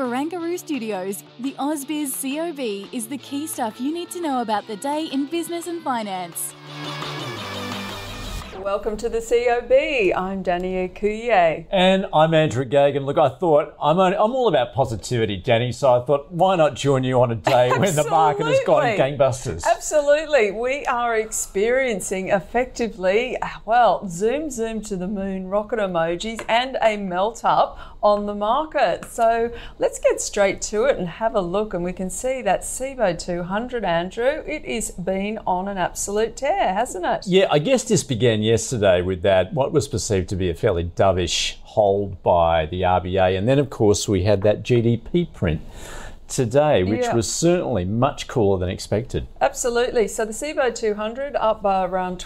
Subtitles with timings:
[0.00, 4.76] Barangaroo Studios, the AusBiz COB is the key stuff you need to know about the
[4.76, 6.54] day in business and finance.
[8.58, 10.16] Welcome to the COB.
[10.16, 11.66] I'm Danny Akuye.
[11.70, 13.04] And I'm Andrew Gagan.
[13.04, 15.72] Look, I thought I'm only, I'm all about positivity, Danny.
[15.72, 18.84] So I thought, why not join you on a day when the market has gone
[18.84, 19.64] gangbusters?
[19.66, 20.50] Absolutely.
[20.50, 26.96] We are experiencing effectively, uh, well, zoom, zoom to the moon rocket emojis and a
[26.98, 29.04] melt up on the market.
[29.06, 31.74] So let's get straight to it and have a look.
[31.74, 36.72] And we can see that SIBO 200, Andrew, it is been on an absolute tear,
[36.74, 37.26] hasn't it?
[37.26, 40.84] Yeah, I guess this began yesterday with that what was perceived to be a fairly
[40.84, 45.60] dovish hold by the RBA, and then of course we had that GDP print
[46.26, 47.14] today, which Yeah.
[47.14, 49.26] was certainly much cooler than expected.
[49.40, 50.06] Absolutely.
[50.06, 52.18] So the SIBO 200 up by around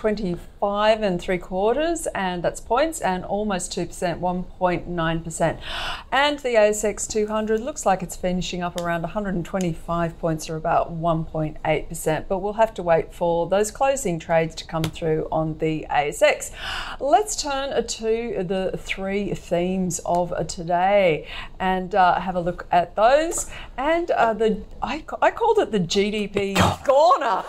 [0.65, 5.59] 25 and three quarters, and that's points, and almost 2%, 1.9%.
[6.11, 12.29] And the ASX 200 looks like it's finishing up around 125 points, or about 1.8%.
[12.29, 16.51] But we'll have to wait for those closing trades to come through on the ASX.
[16.99, 21.29] Let's turn to the three themes of today
[21.61, 23.51] and uh, have a look at those.
[23.77, 26.57] And uh, the I, I called it the GDP
[26.87, 27.45] corner.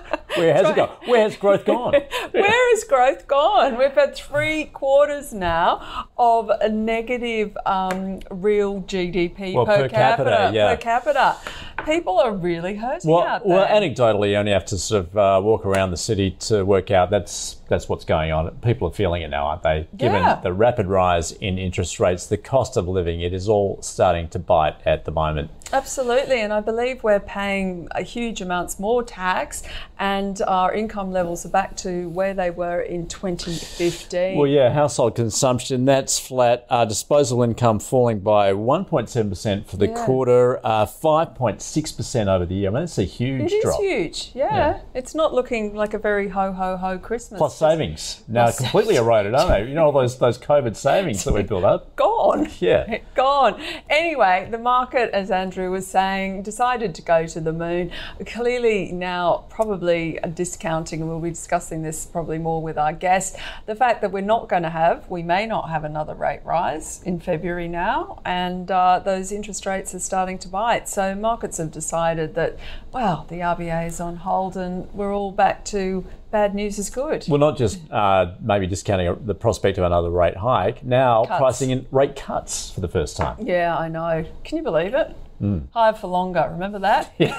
[0.36, 0.90] Where has it gone?
[1.06, 1.92] Where has growth gone?
[2.32, 3.78] Where has growth gone?
[3.78, 10.50] We've had three quarters now of a negative um, real GDP Well, per, per capita,
[10.54, 10.74] yeah.
[10.74, 11.36] Per capita.
[11.84, 13.56] People are really hurting Well, out there.
[13.58, 16.90] well, anecdotally, you only have to sort of uh, walk around the city to work
[16.90, 18.50] out that's that's what's going on.
[18.62, 19.88] People are feeling it now, aren't they?
[19.96, 20.36] Given Yeah.
[20.42, 24.38] the rapid rise in interest rates, the cost of living, it is all starting to
[24.38, 25.50] bite at the moment.
[25.74, 29.64] Absolutely, and I believe we're paying a huge amounts more tax,
[29.98, 34.38] and our income levels are back to where they were in 2015.
[34.38, 36.64] Well, yeah, household consumption that's flat.
[36.70, 40.04] Our disposable income falling by 1.7% for the Yeah.
[40.06, 42.70] quarter, uh, 5.6% over the year.
[42.70, 43.80] I mean, it's a huge drop.
[43.80, 44.54] It is huge, yeah.
[44.54, 44.78] Yeah.
[44.94, 47.38] It's not looking like a very ho ho ho Christmas.
[47.38, 49.64] Plus savings now Plus completely eroded, aren't they?
[49.68, 51.96] You know all those those COVID savings that we built up.
[51.96, 52.48] gone.
[52.60, 52.98] Yeah.
[53.16, 53.60] Gone.
[53.90, 57.90] Anyway, the market, as Andrew was saying, decided to go to the moon.
[58.26, 63.36] Clearly, now probably discounting, and we'll be discussing this probably more with our guest,
[63.66, 67.02] the fact that we're not going to have, we may not have another rate rise
[67.04, 70.88] in February now, and uh, those interest rates are starting to bite.
[70.88, 72.56] So markets have decided that,
[72.92, 77.24] well, the RBA is on hold and we're all back to bad news is good.
[77.28, 81.38] Well, not just uh, maybe discounting the prospect of another rate hike, now Cuts.
[81.38, 83.36] pricing in rate cuts for the first time.
[83.40, 84.24] Yeah, I know.
[84.42, 85.16] Can you believe it?
[85.38, 85.58] Hmm.
[85.72, 86.48] Higher for longer.
[86.50, 87.12] Remember that?
[87.24, 87.38] Yeah.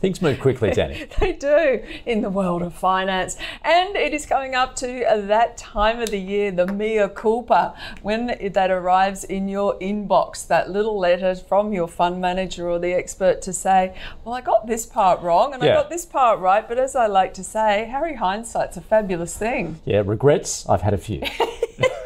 [0.00, 1.06] Things move quickly, Danny.
[1.20, 3.36] They do in the world of finance.
[3.62, 8.26] And it is coming up to that time of the year, the mea culpa, when
[8.52, 13.40] that arrives in your inbox, that little letter from your fund manager or the expert
[13.42, 16.66] to say, Well, I got this part wrong and I got this part right.
[16.66, 19.80] But as I like to say, Harry hindsight's a fabulous thing.
[19.84, 20.68] Yeah, regrets.
[20.68, 21.22] I've had a few.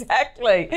[0.00, 0.68] exactly.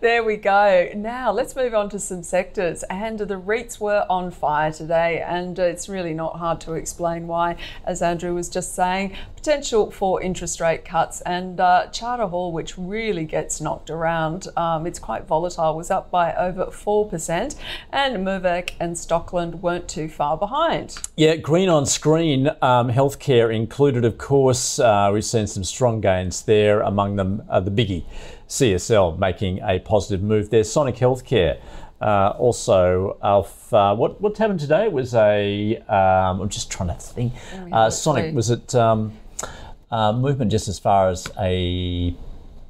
[0.00, 0.90] There we go.
[0.94, 2.82] Now let's move on to some sectors.
[2.84, 7.56] And the REITs were on fire today, and it's really not hard to explain why.
[7.84, 12.78] As Andrew was just saying, potential for interest rate cuts, and uh, Charter Hall, which
[12.78, 17.54] really gets knocked around, um, it's quite volatile, was up by over four percent,
[17.92, 20.96] and Mirvac and Stockland weren't too far behind.
[21.16, 24.78] Yeah, green on screen, um, healthcare included, of course.
[24.78, 28.04] Uh, we've seen some strong gains there, among them uh, the biggie,
[28.48, 30.64] CSL, making a positive move there.
[30.64, 31.58] Sonic Healthcare.
[32.00, 35.76] Uh, also, Alf, uh, what what happened today was a.
[35.88, 37.32] Um, I'm just trying to think.
[37.72, 39.12] Uh, Sonic was it um,
[39.90, 42.14] uh, movement just as far as a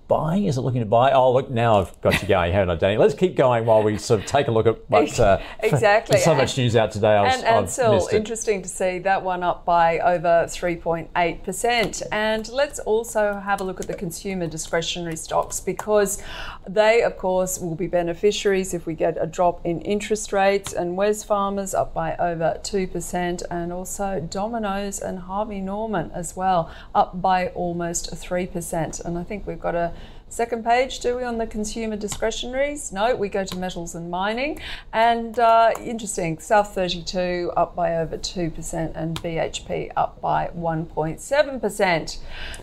[0.08, 0.44] buying?
[0.44, 1.12] Is it looking to buy?
[1.12, 2.96] Oh, look, now I've got you going, haven't I, Danny?
[2.96, 5.18] Let's keep going while we sort of take a look at what.
[5.18, 6.18] Uh, exactly.
[6.18, 7.08] so much news out today.
[7.08, 12.02] I was, and Ansell, interesting to see that one up by over 3.8%.
[12.12, 16.22] And let's also have a look at the consumer discretionary stocks because
[16.68, 20.72] they, of course, will be beneficiaries if we get a drop in interest rates.
[20.72, 27.20] And Wesfarmers up by over 2%, and also Domino's and Harvey Norman as well up
[27.20, 29.04] by almost 3%.
[29.04, 29.92] And I think we've got a
[30.34, 32.90] Second page, do we on the consumer discretionaries?
[32.90, 34.60] No, we go to metals and mining.
[34.92, 42.18] And uh, interesting, South 32 up by over 2% and BHP up by 1.7%.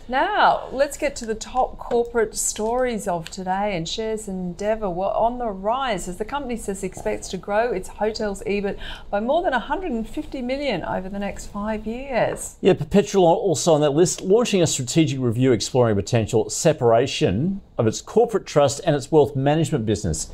[0.09, 3.77] Now, let's get to the top corporate stories of today.
[3.77, 7.71] And shares Endeavour were on the rise as the company says it expects to grow
[7.71, 8.77] its hotels EBIT
[9.09, 12.57] by more than 150 million over the next five years.
[12.59, 18.01] Yeah, Perpetual also on that list, launching a strategic review exploring potential separation of its
[18.01, 20.31] corporate trust and its wealth management business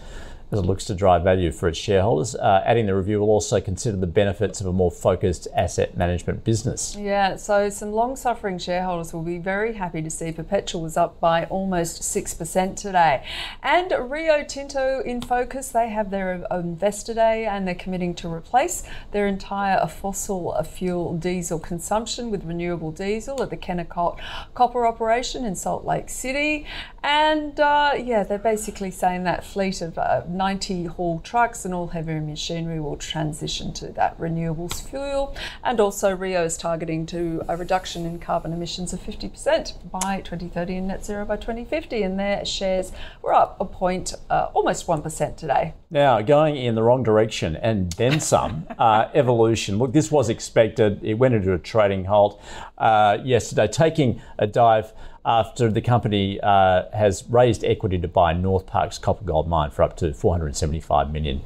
[0.52, 2.36] as it looks to drive value for its shareholders.
[2.36, 6.44] Uh, adding the review will also consider the benefits of a more focused asset management
[6.44, 6.96] business.
[6.98, 11.20] Yeah, so some long suffering shareholders will be very happy to see Perpetual was up
[11.20, 13.26] by almost 6% today.
[13.62, 18.84] And Rio Tinto in focus, they have their investor day and they're committing to replace
[19.12, 24.20] their entire fossil fuel diesel consumption with renewable diesel at the Kennecott
[24.54, 26.66] copper operation in Salt Lake City.
[27.04, 31.88] And uh, yeah, they're basically saying that fleet of uh, 90 haul trucks and all
[31.88, 35.36] heavy machinery will transition to that renewables fuel.
[35.64, 40.78] And also, Rio is targeting to a reduction in carbon emissions of 50% by 2030
[40.78, 42.04] and net zero by 2050.
[42.04, 42.92] And their shares
[43.22, 45.74] were up a point, uh, almost 1% today.
[45.90, 49.78] Now, going in the wrong direction and then some, uh, evolution.
[49.78, 51.04] Look, this was expected.
[51.04, 52.42] It went into a trading halt
[52.78, 54.94] uh, yesterday, taking a dive
[55.28, 59.98] after the company uh, has raised equity to buy Northparkes copper gold mine for up
[59.98, 61.42] to 475 million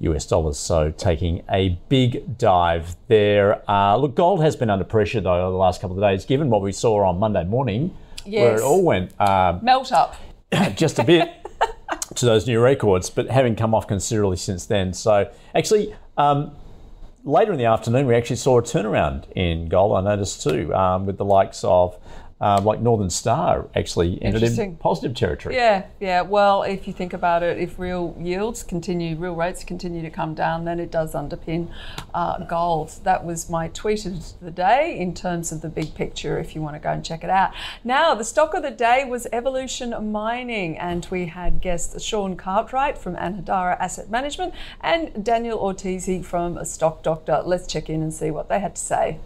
[0.00, 0.58] US dollars.
[0.58, 3.70] So taking a big dive there.
[3.70, 6.48] Uh, look, gold has been under pressure though over the last couple of days, given
[6.48, 7.94] what we saw on Monday morning,
[8.24, 8.42] yes.
[8.42, 10.16] where it all went um, melt up
[10.74, 11.30] just a bit.
[12.14, 14.92] to those new records, but having come off considerably since then.
[14.92, 16.52] So, actually, um,
[17.22, 21.06] later in the afternoon, we actually saw a turnaround in gold, I noticed too, um,
[21.06, 21.98] with the likes of
[22.40, 25.56] um, like Northern Star actually ended in positive territory.
[25.56, 26.22] Yeah, yeah.
[26.22, 30.34] Well, if you think about it, if real yields continue, real rates continue to come
[30.34, 31.68] down, then it does underpin
[32.14, 32.92] uh, gold.
[33.02, 36.38] That was my tweet of the day in terms of the big picture.
[36.38, 37.52] If you want to go and check it out.
[37.82, 42.96] Now, the stock of the day was Evolution Mining, and we had guests Sean Cartwright
[42.96, 47.42] from Anhadara Asset Management and Daniel Ortiz from A Stock Doctor.
[47.44, 49.18] Let's check in and see what they had to say.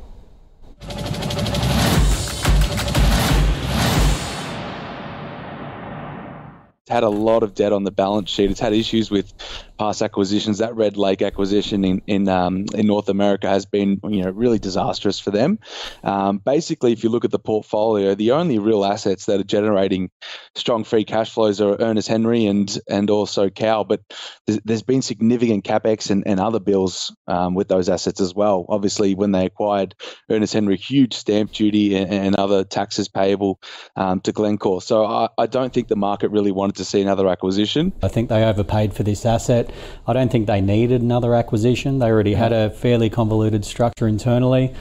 [6.92, 8.50] Had a lot of debt on the balance sheet.
[8.50, 9.32] It's had issues with
[9.78, 10.58] past acquisitions.
[10.58, 14.58] That Red Lake acquisition in in um, in North America has been you know really
[14.58, 15.58] disastrous for them.
[16.04, 20.10] Um, basically, if you look at the portfolio, the only real assets that are generating
[20.54, 23.84] strong free cash flows are Ernest Henry and and also Cowal.
[23.84, 24.02] But
[24.46, 28.66] there's, there's been significant capex and, and other bills um, with those assets as well.
[28.68, 29.94] Obviously, when they acquired
[30.30, 33.58] Ernest Henry, huge stamp duty and, and other taxes payable
[33.96, 34.82] um, to Glencore.
[34.82, 37.92] So I, I don't think the market really wanted to see another acquisition.
[38.02, 39.70] I think they overpaid for this asset.
[40.06, 41.98] I don't think they needed another acquisition.
[41.98, 44.74] They already had a fairly convoluted structure internally.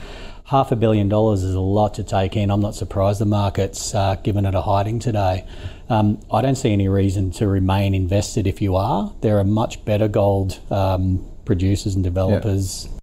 [0.44, 2.50] Half a billion dollars is a lot to take in.
[2.50, 5.46] I'm not surprised the market's uh, given it a hiding today.
[5.88, 9.12] Um, I don't see any reason to remain invested if you are.
[9.20, 12.86] There are much better gold um, producers and developers.
[12.90, 12.98] Yeah.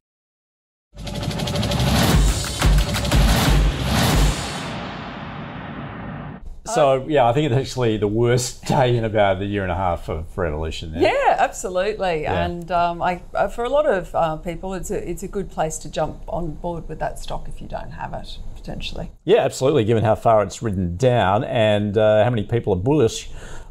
[6.74, 9.76] So yeah, I think it's actually the worst day in about a year and a
[9.76, 10.94] half for, for evolution.
[10.94, 11.02] There.
[11.02, 12.24] Yeah, absolutely.
[12.24, 12.46] Yeah.
[12.46, 15.50] And um, I, uh, for a lot of uh, people, it's a it's a good
[15.50, 19.12] place to jump on board with that stock if you don't have it potentially.
[19.24, 19.86] Yeah, absolutely.
[19.86, 23.30] Given how far it's ridden down and uh, how many people are bullish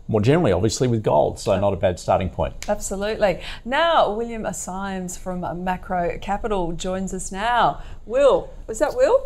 [0.09, 1.39] more generally, obviously, with gold.
[1.39, 2.69] So, not a bad starting point.
[2.69, 3.41] Absolutely.
[3.65, 7.83] Now, William Symes from Macro Capital joins us now.
[8.07, 9.21] Will, was that Will?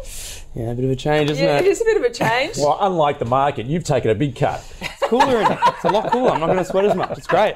[0.55, 1.67] Yeah, a bit of a change, isn't yeah, it?
[1.67, 2.57] It is a bit of a change.
[2.59, 4.61] well, unlike the market, you've taken a big cut.
[4.81, 5.47] It's cooler.
[5.49, 6.31] it's a lot cooler.
[6.31, 7.17] I'm not going to sweat as much.
[7.17, 7.55] It's great.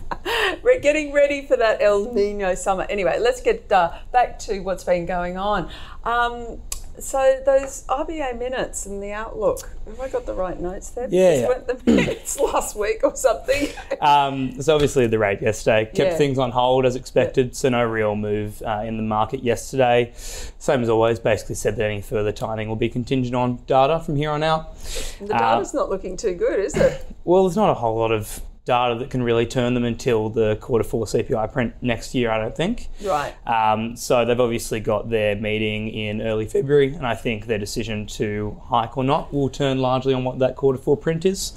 [0.62, 2.86] We're getting ready for that El Nino summer.
[2.88, 5.68] Anyway, let's get uh, back to what's been going on.
[6.04, 6.62] Um,
[6.98, 9.70] so those RBA minutes and the outlook.
[9.86, 11.08] Have I got the right notes there?
[11.10, 11.48] Yeah, yeah.
[11.48, 13.68] weren't the minutes last week or something.
[14.00, 16.16] Um, so obviously the rate yesterday kept Yeah.
[16.18, 20.12] things on hold as expected, so no real move uh, in the market yesterday.
[20.58, 24.16] Same as always, basically said that any further tightening will be contingent on data from
[24.16, 24.76] here on out.
[25.20, 27.06] The data's not looking too good, is it?
[27.24, 30.56] Well, there's not a whole lot of data that can really turn them until the
[30.56, 32.88] quarter four CPI print next year, I don't think.
[33.02, 33.34] Right.
[33.46, 38.06] Um, so they've obviously got their meeting in early February, and I think their decision
[38.06, 41.52] to hike or not will turn largely on what that quarter four print is.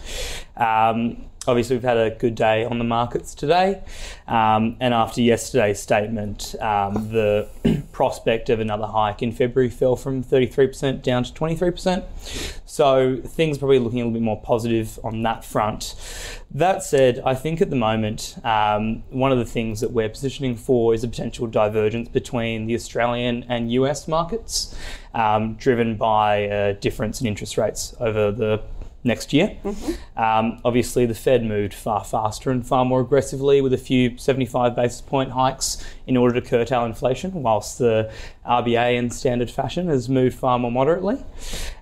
[0.57, 3.81] Um, obviously, we've had a good day on the markets today,
[4.27, 7.47] um, and after yesterday's statement, um, the
[7.91, 12.03] prospect of another hike in February fell from 33% down to 23%.
[12.65, 15.95] So things are probably looking a little bit more positive on that front.
[16.51, 20.55] That said, I think at the moment, um, one of the things that we're positioning
[20.55, 24.75] for is a potential divergence between the Australian and US markets,
[25.13, 28.61] um, driven by a difference in interest rates over the
[29.07, 29.57] next year.
[30.15, 34.75] Um, obviously, the Fed moved far faster and far more aggressively with a few 75
[34.75, 38.11] basis point hikes in order to curtail inflation, whilst the
[38.45, 41.17] RBA in standard fashion has moved far more moderately.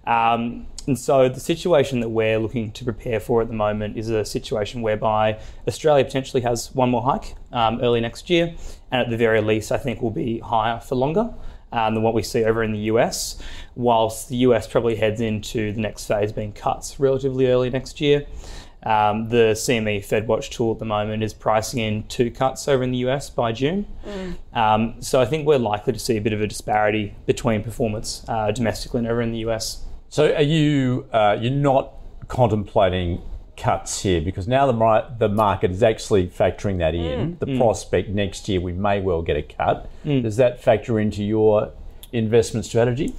[0.06, 4.10] Um, and so the situation that we're looking to prepare for at the moment is
[4.10, 8.54] a situation whereby Australia potentially has one more hike um, early next year,
[8.92, 11.34] and at the very least, I think will be higher for longer
[11.76, 13.38] um, than what we see over in the US,
[13.76, 18.26] whilst the US probably heads into the next phase being cuts relatively early next year.
[18.84, 22.92] Um, the CME FedWatch tool at the moment is pricing in two cuts over in
[22.92, 23.88] the US by June.
[24.54, 28.24] Um, so I think we're likely to see a bit of a disparity between performance
[28.28, 29.84] uh, domestically and over in the US.
[30.10, 31.94] So are you uh, you're not
[32.28, 33.22] contemplating
[33.58, 37.36] cuts here because now the the market is actually factoring that in.
[37.36, 37.58] Mm, the mm.
[37.58, 39.90] prospect next year we may well get a cut.
[40.06, 40.24] Mm.
[40.24, 41.72] Does that factor into your
[42.12, 43.14] investment strategy?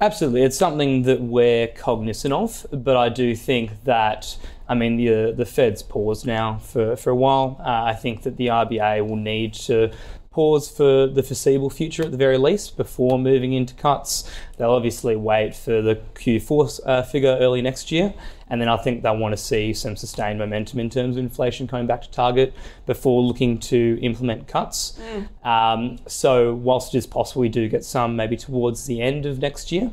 [0.00, 4.36] Absolutely, it's something that we're cognizant of, but I do think that
[4.68, 7.56] I mean the the Fed's paused now for for a while.
[7.60, 9.90] Uh, I think that the RBA will need to
[10.30, 14.30] pause for the foreseeable future at the very least before moving into cuts.
[14.58, 18.12] They'll obviously wait for the Q4 uh, figure early next year,
[18.50, 21.68] and then I think they'll want to see some sustained momentum in terms of inflation
[21.68, 22.54] coming back to target
[22.86, 24.98] before looking to implement cuts.
[25.44, 29.38] Um, so, whilst it is possible we do get some maybe towards the end of
[29.38, 29.90] next year,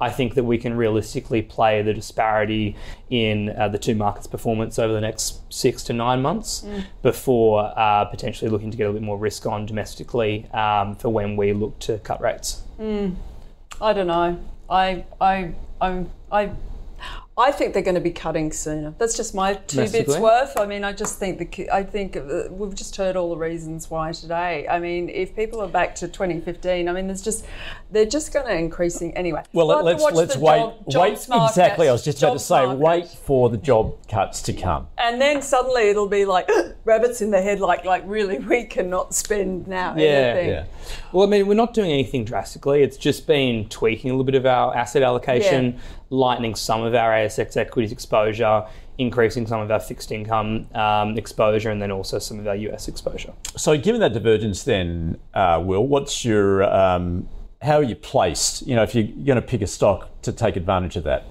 [0.00, 2.76] I think that we can realistically play the disparity
[3.10, 6.64] in uh, the two markets' performance over the next six to nine months
[7.02, 11.36] before uh, potentially looking to get a bit more risk on domestically um, for when
[11.36, 12.62] we look to cut rates.
[13.80, 14.38] I don't know.
[14.68, 16.50] I I I'm I.
[17.38, 18.92] I think they're going to be cutting sooner.
[18.98, 20.58] That's just my two bits worth.
[20.58, 23.88] I mean, I just think the I think uh, we've just heard all the reasons
[23.88, 24.66] why today.
[24.68, 27.46] I mean, if people are back to 2015, I mean, there's just
[27.92, 29.42] they're just going to increasing anyway.
[29.52, 30.72] Well, We'll let's let's wait.
[30.88, 31.88] job- wait market, exactly.
[31.88, 32.78] I was just about to say, market.
[32.80, 34.88] wait for the job cuts to come.
[34.98, 36.50] and then suddenly it'll be like
[36.84, 40.48] rabbits in the head, like like really we cannot spend now Yeah, anything.
[40.50, 40.64] Yeah.
[41.12, 42.82] Well, I mean, we're not doing anything drastically.
[42.82, 45.78] It's just been tweaking a little bit of our asset allocation, Yeah.
[46.10, 48.64] lightening some of our ASX equities exposure,
[48.98, 52.88] increasing some of our fixed income um, exposure, and then also some of our US
[52.88, 53.32] exposure.
[53.56, 57.28] So, given that divergence, then, uh, Will, what's your um,
[57.62, 58.66] how are you placed?
[58.66, 61.24] You know, if you're going to pick a stock to take advantage of that.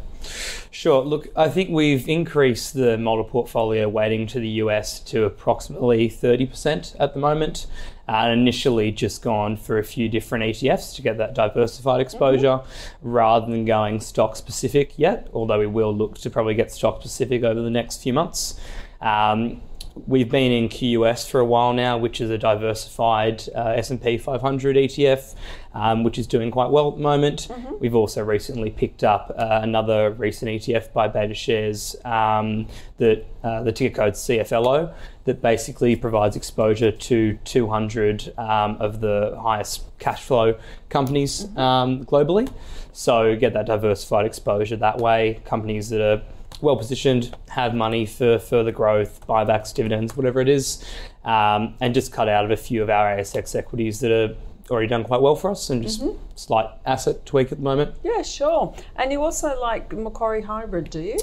[0.72, 1.04] Sure.
[1.04, 6.96] Look, I think we've increased the model portfolio weighting to the US to approximately 30%
[7.00, 7.68] at the moment.
[8.10, 12.62] Uh, and initially just gone for a few different ETFs to get that diversified exposure
[13.02, 17.44] rather than going stock specific yet, although we will look to probably get stock specific
[17.44, 18.58] over the next few months.
[19.02, 19.62] Um,
[20.06, 24.76] We've been in QUS for a while now, which is a diversified uh, S&P 500
[24.76, 25.36] ETF,
[25.74, 27.48] um, which is doing quite well at the moment.
[27.80, 33.72] We've also recently picked up uh, another recent ETF by BetaShares, um, that uh, the
[33.72, 40.58] ticker code CFLO, that basically provides exposure to 200 um, of the highest cash flow
[40.90, 42.52] companies um, globally.
[42.94, 45.42] So get that diversified exposure that way.
[45.46, 46.22] Companies that are
[46.62, 50.84] well positioned, have money for further growth, buybacks, dividends, whatever it is,
[51.24, 54.36] um, and just cut out of a few of our ASX equities that are
[54.70, 56.04] already done quite well for us and just
[56.36, 57.96] slight asset tweak at the moment.
[58.04, 58.74] Yeah, sure.
[58.96, 61.18] And you also like Macquarie Hybrid, do you?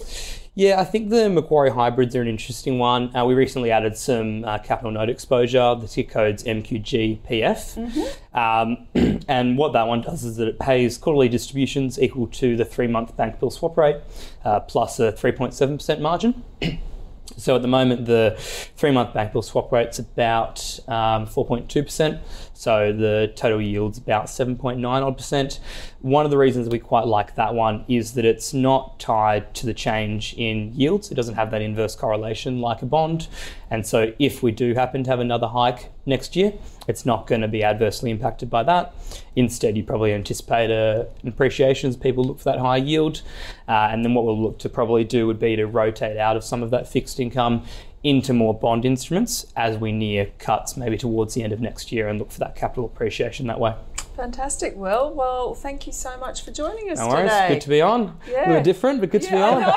[0.56, 3.14] Yeah, I think the Macquarie hybrids are an interesting one.
[3.14, 5.74] Uh, we recently added some uh, capital note exposure.
[5.74, 7.76] The tick code's MQGPF.
[8.32, 12.64] Um, and what that one does is that it pays quarterly distributions equal to the
[12.64, 13.96] three month bank bill swap rate
[14.44, 16.44] uh, plus a 3.7% margin.
[17.36, 22.20] So at the moment, the three-month bank bill swap rate's about um, 4.2%.
[22.52, 25.58] So the total yield's about 7.9 odd percent.
[26.04, 29.64] One of the reasons we quite like that one is that it's not tied to
[29.64, 31.10] the change in yields.
[31.10, 33.26] It doesn't have that inverse correlation like a bond.
[33.70, 36.52] And so if we do happen to have another hike next year,
[36.86, 38.94] it's not going to be adversely impacted by that.
[39.34, 43.22] Instead, you probably anticipate an appreciation as people look for that higher yield.
[43.66, 46.44] Uh, and then what we'll look to probably do would be to rotate out of
[46.44, 47.64] some of that fixed income
[48.02, 52.08] into more bond instruments as we near cuts, maybe towards the end of next year,
[52.08, 53.74] and look for that capital appreciation that way.
[54.16, 57.30] Fantastic, Well, Well, thank you so much for joining us No worries.
[57.30, 57.48] today.
[57.48, 58.16] Good to be on.
[58.30, 58.46] Yeah.
[58.46, 59.72] A little different, but good to be on.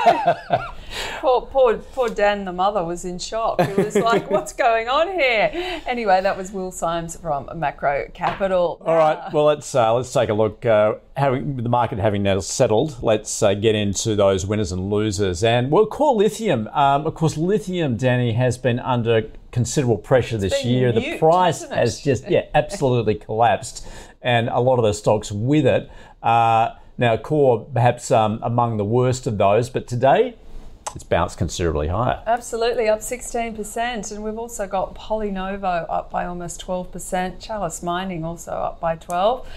[1.19, 3.59] Poor, poor, poor Dan, the mother, was in shock.
[3.61, 5.51] He was like, "What's going on here?"
[5.85, 8.81] Anyway, that was Will Symes from Macro Capital.
[8.85, 9.31] All right.
[9.33, 10.65] Well, let's uh, let's take a look.
[10.65, 15.43] Uh, having the market having now settled, let's uh, get into those winners and losers.
[15.43, 16.67] And we'll call lithium.
[16.69, 19.23] Um, of course, lithium, Danny, has been under
[19.57, 20.91] considerable pressure this year.
[20.91, 23.87] the price has just yeah absolutely collapsed,
[24.21, 25.89] and a lot of the stocks with it.
[26.21, 30.35] Uh, now, core perhaps um, among the worst of those, but today
[30.95, 32.21] it's bounced considerably higher.
[32.25, 34.11] Absolutely, up 16%.
[34.11, 39.47] And we've also got Polynovo up by almost 12%, Chalice Mining also up by 12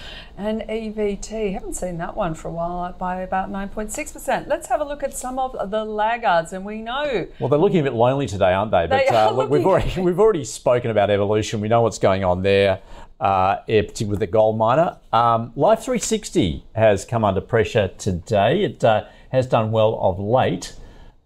[0.40, 4.48] and EVT, haven't seen that one for a while, up by about 9.6%.
[4.48, 6.54] Let's have a look at some of the laggards.
[6.54, 8.86] And we know Well, they're looking a bit lonely today, aren't they?
[8.86, 11.60] They But are uh, look, we've already we've already spoken about evolution.
[11.60, 12.80] We know what's going on there,
[13.20, 14.96] uh, particularly with the gold miner.
[15.12, 18.64] Um, Life 360 has come under pressure today.
[18.64, 20.74] It uh, has done well of late.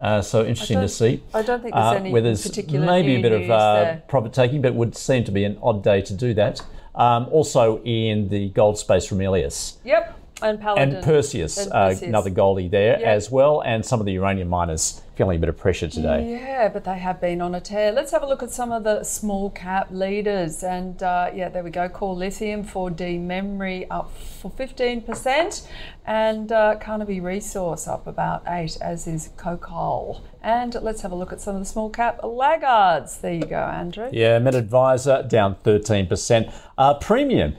[0.00, 1.22] Uh, so interesting to see.
[1.32, 4.32] I don't think there's uh, any where there's particular maybe a bit of uh, profit
[4.32, 6.60] taking, but it would seem to be an odd day to do that.
[6.94, 10.20] Um, also in the gold space, Ramelius Yep.
[10.42, 10.96] And Paladin.
[10.96, 13.10] and Perseus, And uh, another goldie there Yeah.
[13.12, 16.28] as well, and some of the uranium miners feeling a bit of pressure today.
[16.40, 17.92] Yeah, but they have been on a tear.
[17.92, 20.64] Let's have a look at some of the small cap leaders.
[20.64, 21.88] And uh, yeah, there we go.
[21.88, 25.68] Core Lithium, 4D Memory up for 15%.
[26.04, 30.20] And uh, Carnaby Resource up about 8 as is Cocal.
[30.42, 33.18] And let's have a look at some of the small cap laggards.
[33.18, 34.10] There you go, Andrew.
[34.12, 36.52] Yeah, MedAdvisor down 13%.
[36.76, 37.54] Uh, premium.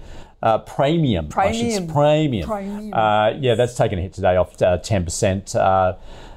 [0.45, 1.27] Uh, premium.
[1.35, 1.87] I should say.
[1.87, 2.47] Premium.
[2.47, 2.47] Premium.
[2.47, 2.93] Premium.
[2.93, 5.55] Uh, yeah, that's taken a hit today off uh, 10%.
[5.55, 5.95] Uh,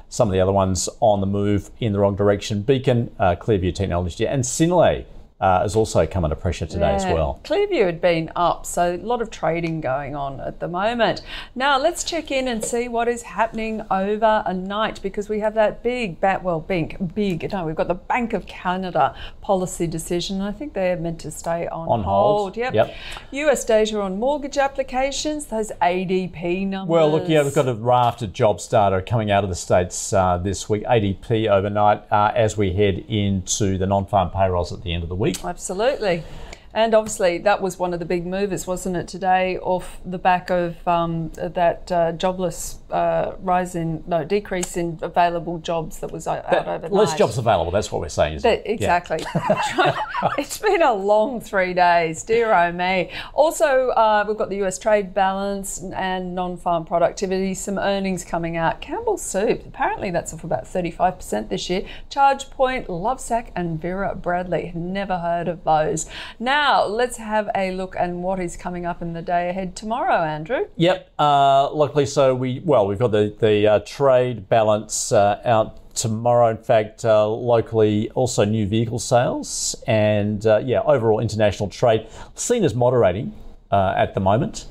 [0.09, 2.63] some of the other ones on the move in the wrong direction.
[2.63, 5.05] Beacon, uh, Clearview Technology, and Sinlay
[5.39, 7.39] uh, has also come under pressure today as well.
[7.43, 11.21] Clearview had been up, so a lot of trading going on at the moment.
[11.55, 16.19] Now let's check in and see what is happening overnight because we have that big,
[16.19, 17.51] ba- well, big, big.
[17.51, 20.41] No, we've got the Bank of Canada policy decision.
[20.41, 22.57] I think they're meant to stay on, On hold.
[22.57, 22.73] Yep.
[22.73, 22.95] Yep.
[23.31, 25.45] US data on mortgage applications.
[25.45, 26.89] Those ADP numbers.
[26.91, 30.11] Well, look, yeah, we've got a raft of jobs data coming out of the states
[30.11, 30.83] uh, this week.
[30.83, 35.15] ADP overnight uh, as we head into the non-farm payrolls at the end of the
[35.15, 35.28] week.
[35.43, 36.23] Absolutely.
[36.73, 40.51] And obviously, that was one of the big movers, wasn't it, today, off the back
[40.51, 46.27] of um, that uh, jobless uh, rise in, no, decrease in available jobs that was
[46.27, 46.91] out overnight.
[46.91, 47.71] Less jobs available.
[47.71, 48.35] That's what we're saying.
[48.35, 48.79] Isn't That- it?
[48.81, 48.97] Yeah.
[48.97, 49.25] exactly.
[50.37, 53.11] it's been a long three days, dear oh me.
[53.33, 58.57] Also, uh, we've got the US trade balance and non farm productivity, some earnings coming
[58.57, 58.79] out.
[58.79, 61.83] Campbell's Soup, apparently that's off about 35% this year.
[62.11, 64.71] ChargePoint, Lovesac, and Vera Bradley.
[64.75, 66.07] Never heard of those.
[66.39, 70.23] Now, let's have a look at what is coming up in the day ahead tomorrow,
[70.23, 70.67] Andrew.
[70.77, 71.11] Yep.
[71.17, 76.49] Uh, luckily, so we well, we've got the the uh, trade balance uh, out tomorrow.
[76.49, 82.63] In fact, uh, locally also new vehicle sales and uh, yeah, overall international trade seen
[82.63, 83.33] as moderating
[83.71, 84.65] uh, at the moment,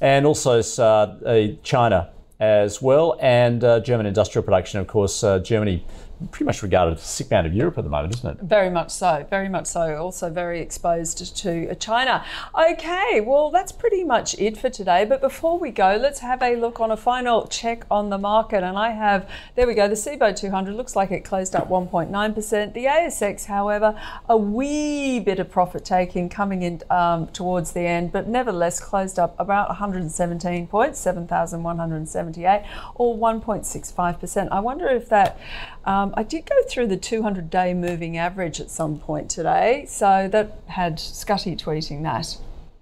[0.00, 4.80] and also uh, uh, China as well, and uh, German industrial production.
[4.80, 5.84] Of course, Germany
[6.30, 8.42] pretty much regarded as the sick man of Europe at the moment, isn't it?
[8.42, 9.96] Very much so, very much so.
[9.96, 12.24] Also, very exposed to China.
[12.54, 15.04] Okay, well, that's pretty much it for today.
[15.04, 18.62] But before we go, let's have a look on a final check on the market.
[18.62, 22.72] And I have, there we go, the SIBO 200 looks like it closed up 1.9%.
[22.74, 28.12] The ASX, however, a wee bit of profit taking coming in um, towards the end,
[28.12, 32.62] but nevertheless closed up about 117 points, 7,178,
[32.94, 34.48] or 1.65%.
[34.50, 35.38] I wonder if that.
[35.86, 40.28] Um, I did go through the 200 day moving average at some point today, so
[40.30, 42.36] that had Scotty tweeting that.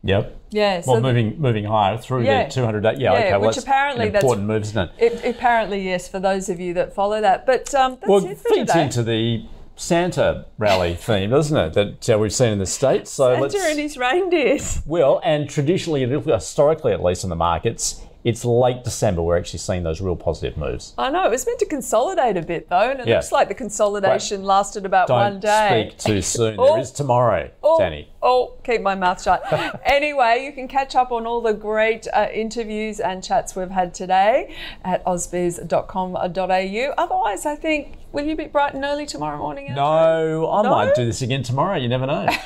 [0.05, 0.37] Yep.
[0.51, 2.45] Yeah, so Well, moving moving higher through Yeah.
[2.45, 2.95] the 200 day.
[2.99, 3.31] Yeah, Yeah, okay.
[3.33, 5.13] Well, which that's apparently an that's- important move, isn't it?
[5.25, 7.45] it, apparently, yes, for those of you that follow that.
[7.47, 8.83] But um, that's well, it feeds today.
[8.85, 9.45] into the
[9.79, 11.73] Santa rally theme, doesn't it?
[11.75, 13.11] That uh, we've seen in the states.
[13.11, 14.83] So let's Santa and his reindeers.
[14.87, 19.23] well, and traditionally, historically, at least in the markets, it's late December.
[19.23, 20.93] We're actually seeing those real positive moves.
[20.99, 23.15] I know it was meant to consolidate a bit though, and it Yeah.
[23.17, 25.87] looks like the consolidation lasted about one Don't day.
[25.91, 26.57] speak too soon.
[26.59, 26.73] Oh.
[26.73, 28.09] there is tomorrow, Oh, Danny.
[28.21, 29.43] oh, keep my mouth shut.
[29.85, 33.95] anyway, you can catch up on all the great uh, interviews and chats we've had
[33.95, 34.53] today
[34.85, 36.95] at ausbiz.com.au.
[36.99, 39.69] Otherwise, I think, will you be bright and early tomorrow morning?
[39.69, 39.83] Andrew?
[39.83, 40.71] No, I No?
[40.71, 41.77] might do this again tomorrow.
[41.77, 42.27] You never know.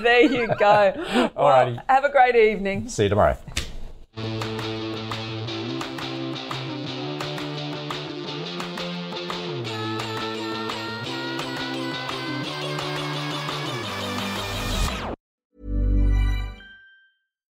[0.00, 0.92] There you go.
[0.96, 1.82] Well, Alrighty.
[1.88, 2.88] have a great evening.
[2.88, 3.36] See you tomorrow.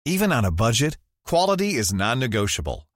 [0.05, 2.89] Even on a budget, quality is non-negotiable.